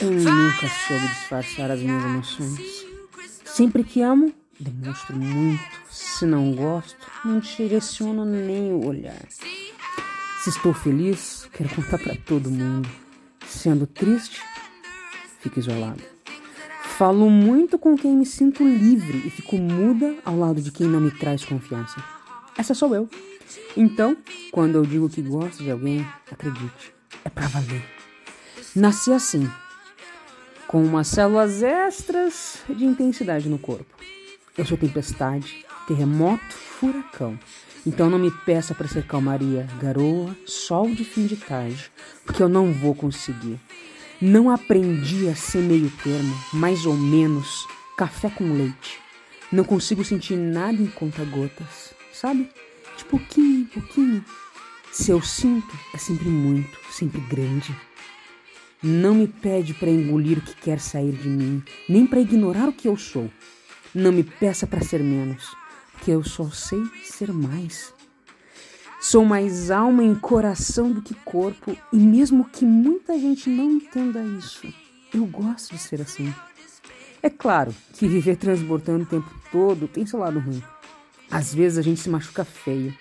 [0.00, 2.86] Eu nunca soube disfarçar as minhas emoções.
[3.44, 5.62] Sempre que amo, demonstro muito.
[5.90, 9.26] Se não gosto, não direciono nem o olhar.
[10.42, 12.88] Se estou feliz, quero contar para todo mundo.
[13.46, 14.42] Sendo triste,
[15.40, 16.02] fico isolado.
[16.98, 21.00] Falo muito com quem me sinto livre e fico muda ao lado de quem não
[21.00, 22.02] me traz confiança.
[22.56, 23.08] Essa sou eu.
[23.76, 24.16] Então,
[24.52, 26.93] quando eu digo que gosto de alguém, acredite,
[27.24, 27.84] é pra valer.
[28.74, 29.50] Nasci assim,
[30.66, 33.94] com umas células extras de intensidade no corpo.
[34.56, 37.38] Eu sou tempestade, terremoto, furacão.
[37.86, 41.90] Então não me peça para ser calmaria, garoa, sol de fim de tarde,
[42.24, 43.60] porque eu não vou conseguir.
[44.20, 48.98] Não aprendi a ser meio termo, mais ou menos, café com leite.
[49.52, 52.48] Não consigo sentir nada em conta-gotas, sabe?
[52.96, 54.24] De pouquinho em pouquinho.
[54.94, 57.76] Se eu sinto, é sempre muito, sempre grande.
[58.80, 62.72] Não me pede para engolir o que quer sair de mim, nem para ignorar o
[62.72, 63.28] que eu sou.
[63.92, 65.52] Não me peça para ser menos,
[65.90, 67.92] porque eu só sei ser mais.
[69.00, 74.22] Sou mais alma e coração do que corpo, e mesmo que muita gente não entenda
[74.22, 74.72] isso,
[75.12, 76.32] eu gosto de ser assim.
[77.20, 80.62] É claro que viver transbordando o tempo todo tem seu lado ruim.
[81.28, 82.94] Às vezes a gente se machuca feio.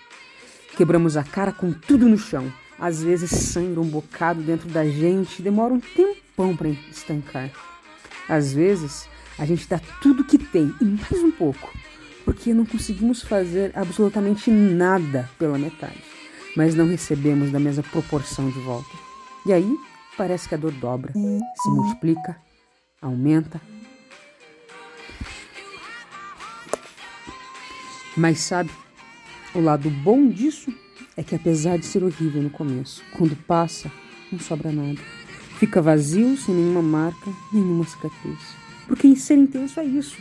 [0.76, 2.52] Quebramos a cara com tudo no chão
[2.84, 7.50] às vezes sangra um bocado dentro da gente, demora um tempão para estancar.
[8.28, 9.08] Às vezes
[9.38, 11.72] a gente dá tudo que tem e mais um pouco,
[12.26, 16.04] porque não conseguimos fazer absolutamente nada pela metade,
[16.58, 18.92] mas não recebemos da mesma proporção de volta.
[19.46, 19.78] E aí
[20.18, 22.36] parece que a dor dobra, se multiplica,
[23.02, 23.62] aumenta.
[28.16, 28.70] Mas sabe,
[29.56, 30.74] o lado bom disso
[31.16, 33.92] é que apesar de ser horrível no começo, quando passa,
[34.32, 35.00] não sobra nada.
[35.60, 38.40] Fica vazio, sem nenhuma marca, nenhuma cicatriz.
[38.88, 40.18] Porque ser intenso é isso.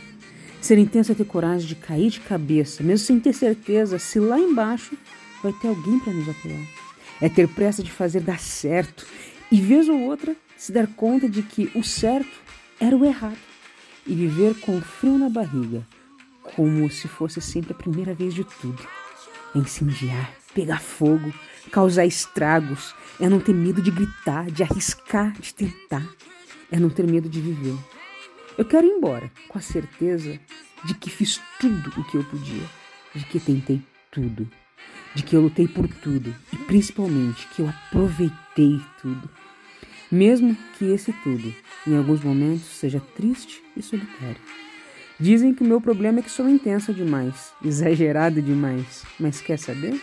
[0.61, 4.39] Ser intenso é ter coragem de cair de cabeça, mesmo sem ter certeza se lá
[4.39, 4.95] embaixo
[5.41, 6.65] vai ter alguém para nos apoiar.
[7.19, 9.05] É ter pressa de fazer dar certo
[9.51, 12.39] e, vez ou outra, se dar conta de que o certo
[12.79, 13.37] era o errado.
[14.05, 15.85] E viver com frio na barriga,
[16.55, 18.81] como se fosse sempre a primeira vez de tudo.
[19.55, 21.33] Incendiar pegar fogo,
[21.71, 26.07] causar estragos, é não ter medo de gritar, de arriscar, de tentar,
[26.71, 27.77] é não ter medo de viver.
[28.57, 30.39] Eu quero ir embora com a certeza
[30.85, 32.69] de que fiz tudo o que eu podia,
[33.15, 33.81] de que tentei
[34.11, 34.49] tudo,
[35.15, 39.29] de que eu lutei por tudo e principalmente que eu aproveitei tudo.
[40.11, 41.53] Mesmo que esse tudo,
[41.87, 44.41] em alguns momentos, seja triste e solitário.
[45.23, 49.97] Dizem que o meu problema é que sou intensa demais, exagerada demais, mas quer saber?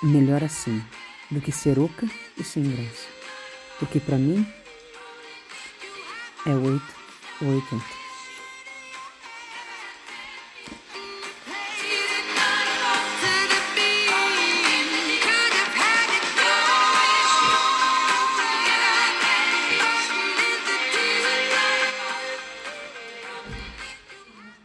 [0.00, 0.80] Melhor assim
[1.32, 3.08] do que ser oca e sem graça.
[3.80, 4.46] Porque para mim
[6.46, 6.82] é 8
[7.42, 8.03] ou 80.